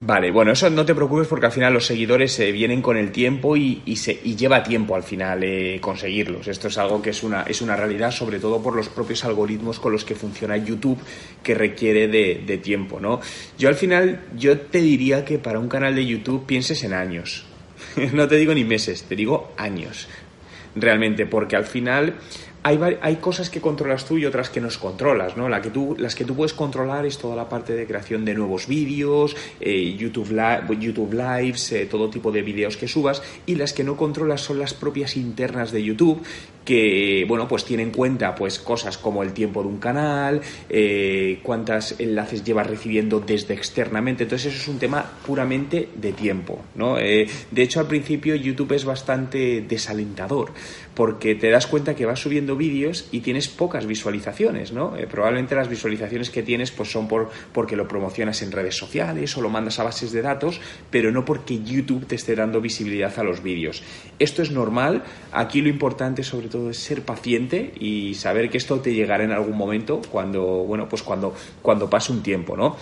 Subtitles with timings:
[0.00, 3.10] Vale, bueno, eso no te preocupes porque al final los seguidores eh, vienen con el
[3.10, 6.48] tiempo y, se, y lleva tiempo al final eh, conseguirlos.
[6.48, 9.78] Esto es algo que es una, es una realidad, sobre todo por los propios algoritmos
[9.80, 10.98] con los que funciona YouTube,
[11.42, 13.20] que requiere de tiempo, ¿no?
[13.58, 17.46] Yo al final, yo te diría que para un canal de YouTube pienses en años.
[18.12, 20.08] no te digo ni meses, te digo años.
[20.74, 22.14] Realmente, porque al final
[22.62, 25.48] hay, cosas que controlas tú y otras que no controlas, ¿no?
[25.48, 28.34] La que tú, las que tú puedes controlar es toda la parte de creación de
[28.34, 30.36] nuevos vídeos, eh, YouTube,
[30.78, 34.58] YouTube Lives, eh, todo tipo de vídeos que subas, y las que no controlas son
[34.58, 36.22] las propias internas de YouTube,
[36.64, 41.38] que, bueno, pues tienen en cuenta pues cosas como el tiempo de un canal, eh,
[41.42, 46.96] cuántos enlaces llevas recibiendo desde externamente, entonces eso es un tema puramente de tiempo, ¿no?
[46.96, 50.52] de hecho, al principio YouTube es bastante desalentador,
[50.94, 54.96] porque te das cuenta que vas subiendo vídeos y tienes pocas visualizaciones, ¿no?
[54.96, 59.36] Eh, probablemente las visualizaciones que tienes pues son por, porque lo promocionas en redes sociales
[59.36, 63.16] o lo mandas a bases de datos, pero no porque YouTube te esté dando visibilidad
[63.18, 63.82] a los vídeos.
[64.18, 68.80] Esto es normal, aquí lo importante sobre todo es ser paciente y saber que esto
[68.80, 72.76] te llegará en algún momento cuando, bueno, pues cuando, cuando pase un tiempo, ¿no?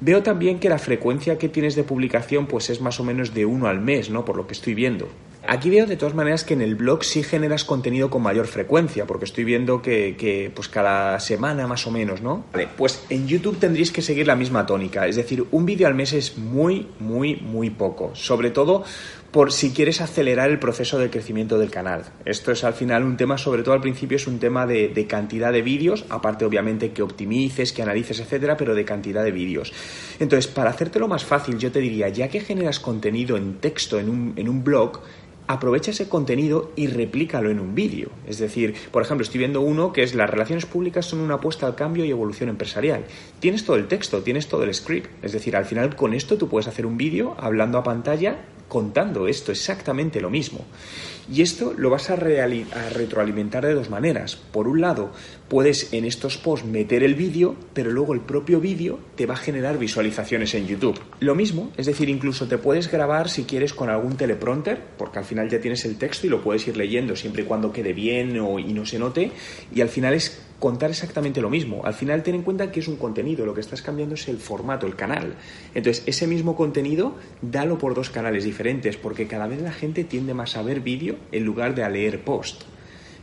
[0.00, 3.46] Veo también que la frecuencia que tienes de publicación pues es más o menos de
[3.46, 4.24] uno al mes, ¿no?
[4.24, 5.08] Por lo que estoy viendo.
[5.48, 9.06] Aquí veo de todas maneras que en el blog sí generas contenido con mayor frecuencia,
[9.06, 12.44] porque estoy viendo que, pues cada semana más o menos, ¿no?
[12.52, 15.94] Vale, pues en YouTube tendréis que seguir la misma tónica, es decir, un vídeo al
[15.94, 18.84] mes es muy, muy, muy poco, sobre todo
[19.30, 22.04] por si quieres acelerar el proceso de crecimiento del canal.
[22.24, 25.52] Esto es al final un tema, sobre todo al principio, es un tema de, cantidad
[25.52, 29.74] de vídeos, aparte obviamente que optimices, que analices, etcétera, pero de cantidad de vídeos.
[30.18, 34.08] Entonces, para hacértelo más fácil, yo te diría, ya que generas contenido en texto en
[34.08, 35.02] un, en un blog,
[35.46, 38.10] aprovecha ese contenido y replícalo en un vídeo.
[38.26, 41.66] Es decir, por ejemplo, estoy viendo uno que es las relaciones públicas son una apuesta
[41.66, 43.04] al cambio y evolución empresarial.
[43.40, 45.08] Tienes todo el texto, tienes todo el script.
[45.22, 49.28] Es decir, al final con esto tú puedes hacer un vídeo hablando a pantalla contando
[49.28, 50.64] esto, exactamente lo mismo.
[51.32, 54.36] Y esto lo vas a, retroalimentar de dos maneras.
[54.36, 55.12] Por un lado,
[55.48, 59.38] puedes en estos posts meter el vídeo, pero luego el propio vídeo te va a
[59.38, 61.00] generar visualizaciones en YouTube.
[61.20, 65.24] Lo mismo, es decir, incluso te puedes grabar si quieres con algún teleprompter, porque al
[65.24, 68.38] final ya tienes el texto y lo puedes ir leyendo siempre y cuando quede bien
[68.38, 69.32] o, y no se note.
[69.74, 71.84] Y al final es contar exactamente lo mismo.
[71.84, 74.38] Al final ten en cuenta que es un contenido, lo que estás cambiando es el
[74.38, 75.34] formato, el canal.
[75.74, 80.34] Entonces, ese mismo contenido, dalo por dos canales diferentes, porque cada vez la gente tiende
[80.34, 82.62] más a ver vídeo en lugar de a leer post.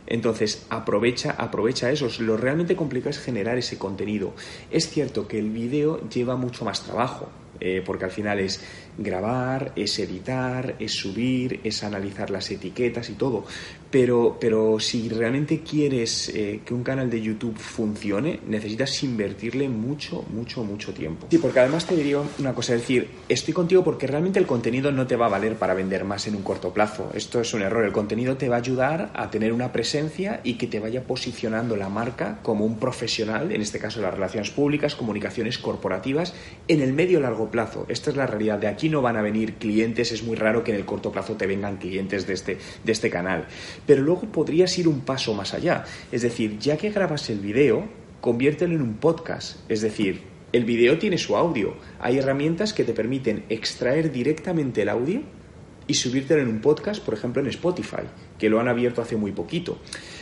[0.06, 2.08] Entonces, aprovecha, aprovecha eso.
[2.20, 4.34] Lo realmente complicado es generar ese contenido.
[4.70, 7.30] Es cierto que el vídeo lleva mucho más trabajo,
[7.60, 8.60] eh, porque al final es
[8.98, 13.44] grabar, es editar, es subir, es analizar las etiquetas y todo.
[13.94, 20.24] Pero, pero si realmente quieres eh, que un canal de YouTube funcione, necesitas invertirle mucho,
[20.30, 21.28] mucho, mucho tiempo.
[21.30, 24.90] Sí, porque además te diría una cosa, es decir, estoy contigo porque realmente el contenido
[24.90, 27.12] no te va a valer para vender más en un corto plazo.
[27.14, 27.84] Esto es un error.
[27.84, 31.76] El contenido te va a ayudar a tener una presencia y que te vaya posicionando
[31.76, 36.34] la marca como un profesional, en este caso las relaciones públicas, comunicaciones corporativas,
[36.66, 37.86] en el medio largo plazo.
[37.88, 38.58] Esta es la realidad.
[38.58, 41.34] De aquí no van a venir clientes, es muy raro que en el corto plazo
[41.34, 43.46] te vengan clientes de este, de este canal.
[43.86, 45.84] Pero luego podrías ir un paso más allá.
[46.10, 47.86] Es decir, ya que grabas el video,
[48.20, 49.58] conviértelo en un podcast.
[49.68, 50.22] Es decir,
[50.52, 51.74] el video tiene su audio.
[52.00, 55.22] Hay herramientas que te permiten extraer directamente el audio
[55.86, 58.04] y subírtelo en un podcast, por ejemplo en Spotify,
[58.38, 59.78] que lo han abierto hace muy poquito.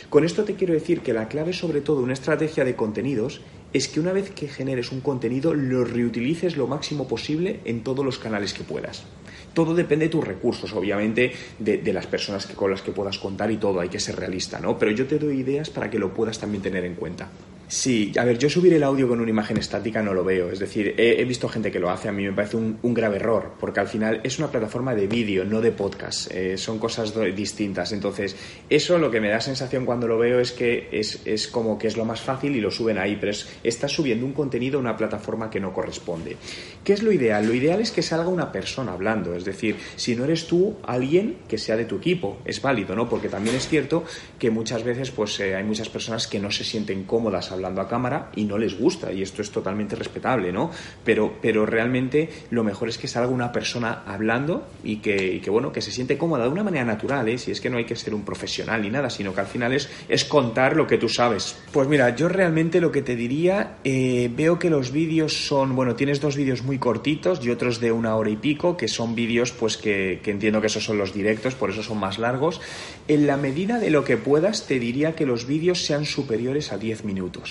[0.09, 3.41] Con esto te quiero decir que la clave sobre todo una estrategia de contenidos
[3.73, 8.05] es que una vez que generes un contenido lo reutilices lo máximo posible en todos
[8.05, 9.05] los canales que puedas.
[9.53, 13.57] Todo depende de tus recursos, obviamente, de, las personas con las que puedas contar y
[13.57, 14.77] todo, hay que ser realista, ¿no?
[14.79, 17.29] Pero yo te doy ideas para que lo puedas también tener en cuenta.
[17.67, 20.51] Sí, a ver, yo subir el audio con una imagen estática no lo veo.
[20.51, 23.53] Es decir, he, visto gente que lo hace, a mí me parece un, grave error,
[23.59, 26.31] porque al final es una plataforma de vídeo, no de podcast.
[26.31, 27.91] Eh, son cosas distintas.
[27.91, 28.35] Entonces,
[28.69, 31.97] eso lo que me da sensación cuando lo veo es que es, como que es
[31.97, 34.95] lo más fácil y lo suben ahí, pero es, estás subiendo un contenido a una
[34.95, 36.37] plataforma que no corresponde.
[36.83, 37.47] ¿Qué es lo ideal?
[37.47, 39.33] Lo ideal es que salga una persona hablando.
[39.33, 42.37] Es decir, si no eres tú, alguien que sea de tu equipo.
[42.45, 43.09] Es válido, ¿no?
[43.09, 44.03] Porque también es cierto
[44.37, 47.81] que muchas veces pues, eh, hay muchas personas que no se sienten cómodas hablando hablando
[47.81, 50.69] a cámara y no les gusta y esto es totalmente respetable, ¿no?
[51.03, 55.71] Pero, pero realmente lo mejor es que salga una persona hablando y que, que bueno,
[55.71, 57.37] que se siente cómoda de una manera natural, ¿eh?
[57.37, 59.73] Si es que no hay que ser un profesional ni nada, sino que al final
[59.73, 61.57] es, es contar lo que tú sabes.
[61.71, 65.95] Pues mira, yo realmente lo que te diría, eh, veo que los vídeos son, bueno,
[65.95, 69.51] tienes dos vídeos muy cortitos y otros de una hora y pico, que son vídeos
[69.51, 72.59] pues que, que entiendo que esos son los directos, por eso son más largos.
[73.07, 76.77] En la medida de lo que puedas, te diría que los vídeos sean superiores a
[76.77, 77.42] 10 minutos.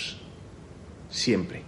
[1.09, 1.63] Siempre.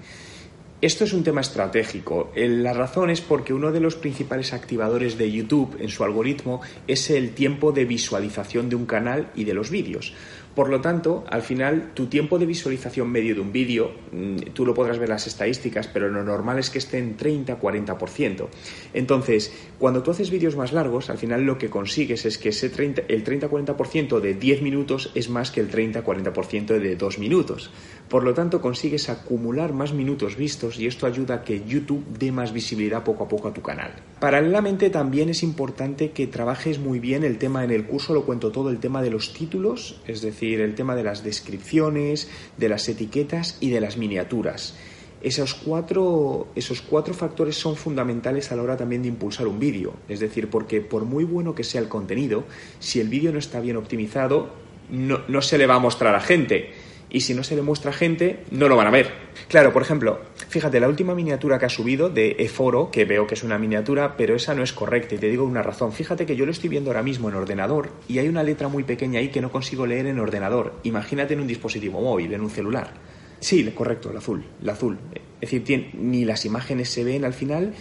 [0.81, 2.31] Esto es un tema estratégico.
[2.37, 7.09] La razón es porque uno de los principales activadores de YouTube en su algoritmo es
[7.09, 10.12] el tiempo de visualización de un canal y de los vídeos.
[10.55, 14.65] Por lo tanto, al final, tu tiempo de visualización medio de un vídeo, mm, tú
[14.65, 18.49] lo podrás ver las estadísticas, pero lo normal es que esté en 30-40%.
[18.93, 22.71] Entonces, cuando tú haces vídeos más largos, al final lo que consigues es que ese
[22.71, 27.71] 30, el 30-40% de 10 minutos es más que el 30-40% de 2 minutos.
[28.09, 32.31] Por lo tanto, consigues acumular más minutos vistos y esto ayuda a que YouTube dé
[32.31, 33.93] más visibilidad poco a poco a tu canal.
[34.21, 38.53] Paralelamente, también es importante que trabajes muy bien el tema en el curso, lo cuento
[38.53, 42.88] todo, el tema de los títulos, es decir, el tema de las descripciones, de las
[42.88, 44.75] etiquetas y de las miniaturas.
[45.23, 49.94] Esos cuatro, esos cuatro factores son fundamentales a la hora también de impulsar un vídeo.
[50.08, 52.44] Es decir, porque por muy bueno que sea el contenido,
[52.79, 54.50] si el vídeo no está bien optimizado,
[54.91, 56.75] no, no se le va a mostrar a gente
[57.14, 59.12] y si no se le muestra gente, no lo van a ver.
[59.46, 60.19] Claro, por ejemplo,
[60.49, 64.16] fíjate, la última miniatura que ha subido de Eforo, que veo que es una miniatura,
[64.16, 65.93] pero esa no es correcta y te digo una razón.
[65.93, 68.82] Fíjate que yo lo estoy viendo ahora mismo en ordenador y hay una letra muy
[68.82, 70.75] pequeña ahí que no consigo leer en ordenador.
[70.82, 72.93] Imagínate en un dispositivo móvil, en un celular.
[73.38, 74.99] Sí, correcto, el azul, el azul.
[75.40, 77.75] Es decir, ni las imágenes se ven al final.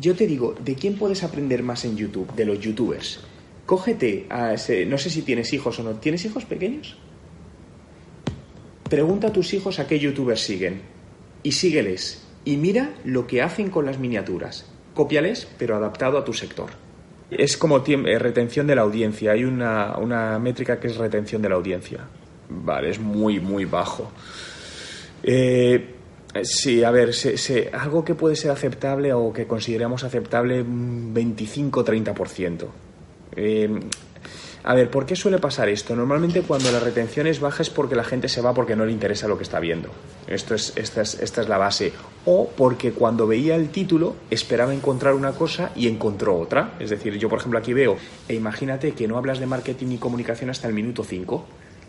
[0.00, 2.32] Yo te digo, ¿de quién puedes aprender más en YouTube?
[2.34, 3.20] De los youtubers.
[3.66, 5.96] Cógete a ese, no sé si tienes hijos o no.
[5.96, 6.96] ¿Tienes hijos pequeños?
[8.90, 10.80] Pregunta a tus hijos a qué youtubers siguen
[11.44, 14.66] y sígueles y mira lo que hacen con las miniaturas.
[14.94, 16.70] Cópiales, pero adaptado a tu sector.
[17.30, 19.30] Es como eh, retención de la audiencia.
[19.30, 22.00] Hay una, métrica que es retención de la audiencia.
[22.48, 24.10] Vale, es muy, muy bajo.
[25.22, 25.94] Eh,
[26.42, 27.12] sí, a ver,
[27.72, 32.66] algo que puede ser aceptable o que consideramos aceptable, 25-30%.
[33.36, 33.80] Eh,
[34.62, 35.96] a ver, ¿por qué suele pasar esto?
[35.96, 38.92] Normalmente cuando la retención es baja es porque la gente se va porque no le
[38.92, 39.88] interesa lo que está viendo.
[40.26, 41.92] Esto es, esta, es, la base.
[42.26, 46.74] O porque cuando veía el título esperaba encontrar una cosa y encontró otra.
[46.78, 47.96] Es decir, yo por ejemplo aquí veo,
[48.28, 51.46] e imagínate que no hablas de marketing y comunicación hasta el minuto 5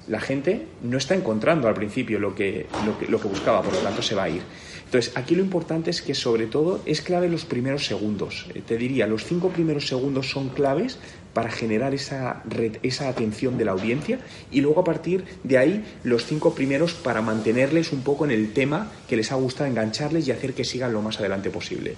[0.08, 3.74] la gente no está encontrando al principio lo que, lo que, lo que buscaba, por
[3.74, 4.42] lo tanto se va a ir.
[4.86, 8.48] Entonces, aquí lo importante es que sobre todo es clave los primeros segundos.
[8.54, 11.00] Eh, te diría, los cinco primeros segundos son claves
[11.34, 12.44] para generar esa,
[12.84, 14.20] esa atención de la audiencia
[14.52, 18.54] y luego a partir de ahí los cinco primeros para mantenerles un poco en el
[18.54, 21.96] tema que les ha gustado, engancharles y hacer que sigan lo más adelante posible.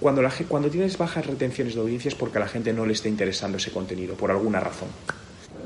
[0.00, 2.92] Cuando, la, cuando tienes bajas retenciones de audiencia es porque a la gente no le
[2.92, 4.88] está interesando ese contenido, por alguna razón.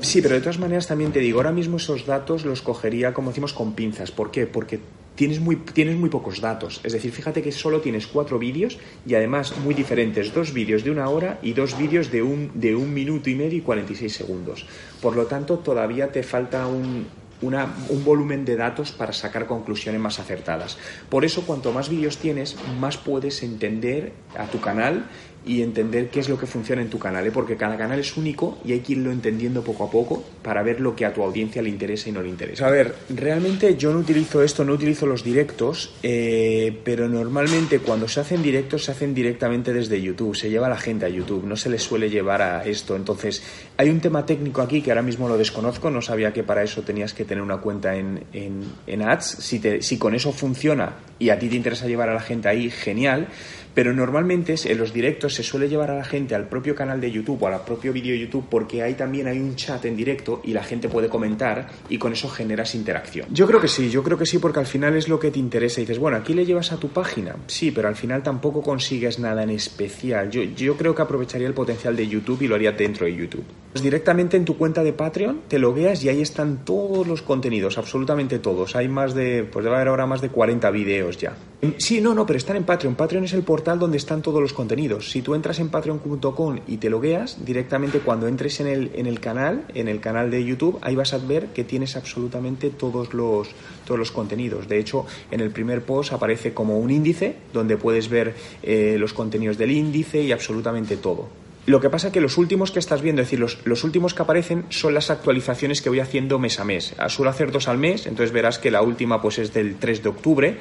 [0.01, 3.29] Sí, pero de todas maneras también te digo, ahora mismo esos datos los cogería, como
[3.29, 4.11] decimos, con pinzas.
[4.11, 4.47] ¿Por qué?
[4.47, 4.79] Porque
[5.15, 6.81] tienes muy, tienes muy pocos datos.
[6.83, 10.33] Es decir, fíjate que solo tienes cuatro vídeos y además muy diferentes.
[10.33, 13.57] Dos vídeos de una hora y dos vídeos de un, de un minuto y medio
[13.57, 14.65] y 46 segundos.
[15.01, 17.05] Por lo tanto, todavía te falta un,
[17.41, 20.77] un volumen de datos para sacar conclusiones más acertadas.
[21.09, 25.05] Por eso, cuanto más vídeos tienes, más puedes entender a tu canal
[25.45, 27.31] y entender qué es lo que funciona en tu canal, ¿eh?
[27.31, 30.79] porque cada canal es único y hay que irlo entendiendo poco a poco para ver
[30.79, 32.67] lo que a tu audiencia le interesa y no le interesa.
[32.67, 38.07] A ver, realmente yo no utilizo esto, no utilizo los directos, eh, pero normalmente cuando
[38.07, 41.55] se hacen directos se hacen directamente desde YouTube, se lleva la gente a YouTube, no
[41.55, 42.95] se les suele llevar a esto.
[42.95, 43.43] Entonces,
[43.77, 46.81] hay un tema técnico aquí que ahora mismo lo desconozco, no sabía que para eso
[46.83, 49.25] tenías que tener una cuenta en, en, en Ads.
[49.39, 52.47] Si, te, si con eso funciona y a ti te interesa llevar a la gente
[52.47, 53.27] ahí, genial
[53.73, 57.11] pero normalmente en los directos se suele llevar a la gente al propio canal de
[57.11, 60.41] YouTube o al propio vídeo de YouTube porque ahí también hay un chat en directo
[60.43, 63.27] y la gente puede comentar y con eso generas interacción.
[63.31, 65.39] Yo creo que sí, yo creo que sí porque al final es lo que te
[65.39, 68.61] interesa y dices, bueno, aquí le llevas a tu página, sí, pero al final tampoco
[68.61, 70.29] consigues nada en especial.
[70.29, 73.45] Yo, yo creo que aprovecharía el potencial de YouTube y lo haría dentro de YouTube.
[73.71, 77.21] Pues directamente en tu cuenta de Patreon te lo veas y ahí están todos los
[77.23, 78.75] contenidos, absolutamente todos.
[78.75, 81.35] Hay más de, pues debe haber ahora más de 40 vídeos ya.
[81.77, 82.95] Sí, no, no, pero están en Patreon.
[82.95, 85.09] Patreon es el portal donde están todos los contenidos.
[85.09, 89.19] Si tú entras en patreon.com y te logueas, directamente cuando entres en el, en el
[89.19, 93.49] canal, en el canal de YouTube, ahí vas a ver que tienes absolutamente todos los,
[93.85, 94.67] todos los contenidos.
[94.67, 99.13] De hecho, en el primer post aparece como un índice donde puedes ver eh, los
[99.13, 101.29] contenidos del índice y absolutamente todo
[101.65, 104.13] Lo que pasa es que los últimos que estás viendo, es decir, los, los, últimos
[104.13, 106.93] que aparecen son las actualizaciones que voy haciendo mes a mes.
[107.07, 110.09] Suelo hacer dos al mes, entonces verás que la última pues es del 3 de
[110.09, 110.57] octubre.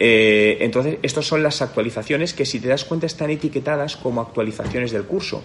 [0.00, 4.92] Eh, entonces, estas son las actualizaciones que si te das cuenta están etiquetadas como actualizaciones
[4.92, 5.42] del curso.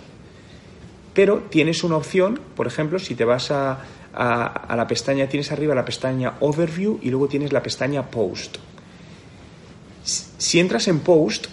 [1.16, 3.80] Pero tienes una opción, por ejemplo, si te vas a,
[4.14, 8.58] a, a la pestaña, tienes arriba la pestaña Overview y luego tienes la pestaña Post.
[10.04, 11.48] Si entras en Post,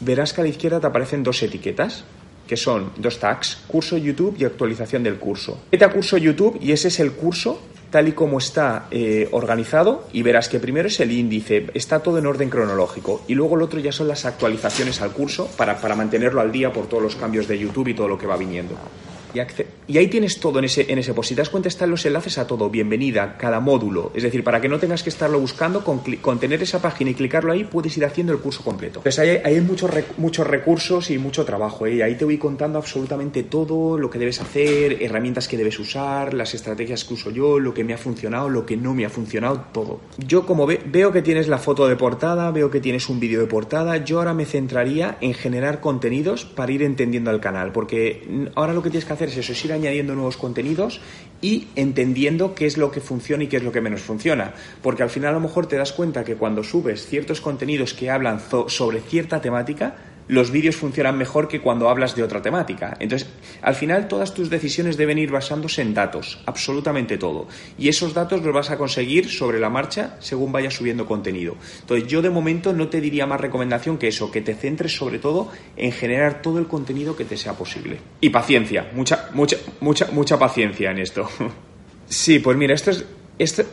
[0.00, 2.04] verás que a la izquierda te aparecen dos etiquetas
[2.46, 5.60] que son dos tags, curso YouTube y actualización del curso.
[5.70, 7.60] Vete a curso YouTube y ese es el curso
[7.90, 12.18] tal y como está eh, organizado y verás que primero es el índice, está todo
[12.18, 15.94] en orden cronológico y luego el otro ya son las actualizaciones al curso para, para
[15.94, 18.74] mantenerlo al día por todos los cambios de YouTube y todo lo que va viniendo.
[19.96, 21.30] Ahí tienes todo en ese, en ese post.
[21.30, 24.12] Si te das cuenta, están los enlaces a todo, bienvenida, cada módulo.
[24.14, 27.52] Es decir, para que no tengas que estarlo buscando, con, tener esa página y clicarlo
[27.52, 28.98] ahí, puedes ir haciendo el curso completo.
[28.98, 31.86] Entonces ahí, hay muchos, muchos recursos y mucho trabajo.
[31.86, 32.02] ¿eh?
[32.02, 36.52] Ahí te voy contando absolutamente todo lo que debes hacer, herramientas que debes usar, las
[36.52, 39.64] estrategias que uso yo, lo que me ha funcionado, lo que no me ha funcionado,
[39.72, 40.00] todo.
[40.18, 43.46] Yo como veo que tienes la foto de portada, veo que tienes un vídeo de
[43.46, 48.74] portada, yo ahora me centraría en generar contenidos para ir entendiendo el canal, porque ahora
[48.74, 51.00] lo que tienes que hacer es eso, es ir añadiendo nuevos contenidos
[51.40, 54.54] y entendiendo qué es lo que funciona y qué es lo que menos funciona.
[54.82, 58.10] Porque al final a lo mejor te das cuenta que cuando subes ciertos contenidos que
[58.10, 59.96] hablan sobre cierta temática,
[60.28, 62.96] los vídeos funcionan mejor que cuando hablas de otra temática.
[63.00, 63.28] Entonces,
[63.62, 67.48] al final todas tus decisiones deben ir basándose en datos, absolutamente todo.
[67.78, 71.56] Y esos datos los vas a conseguir sobre la marcha según vayas subiendo contenido.
[71.80, 75.18] Entonces, yo de momento no te diría más recomendación que eso, que te centres sobre
[75.18, 77.98] todo en generar todo el contenido que te sea posible.
[78.20, 81.28] Y paciencia, mucha, mucha, mucha, mucha paciencia en esto.
[82.10, 83.04] Sí, pues mira, esto es...
[83.38, 83.64] Esto,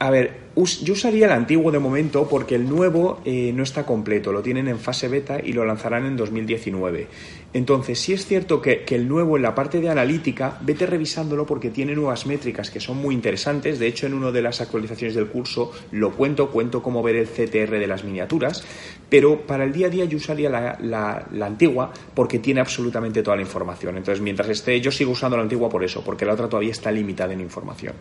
[0.00, 4.32] a ver, yo usaría el antiguo de momento porque el nuevo eh, no está completo,
[4.32, 7.06] lo tienen en fase beta y lo lanzarán en 2019.
[7.52, 11.68] Entonces, sí es cierto que, el nuevo en la parte de analítica, vete revisándolo porque
[11.68, 13.78] tiene nuevas métricas que son muy interesantes.
[13.78, 17.26] De hecho, en una de las actualizaciones del curso lo cuento, cuento cómo ver el
[17.26, 18.64] CTR de las miniaturas,
[19.10, 23.36] pero para el día a día yo usaría la, la antigua porque tiene absolutamente toda
[23.36, 23.98] la información.
[23.98, 26.90] Entonces, mientras esté, yo sigo usando la antigua por eso, porque la otra todavía está
[26.90, 27.92] limitada en información.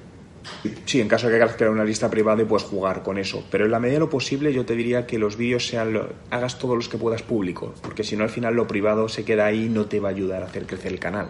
[0.86, 3.44] Sí, en caso de que quieras crear una lista privada y puedes jugar con eso.
[3.50, 6.60] Pero en la medida de lo posible yo te diría que los vídeos sean hagas
[6.60, 9.66] todos los que puedas público, porque si no al final lo privado se queda ahí
[9.66, 11.30] y no te va a ayudar a hacer crecer el canal.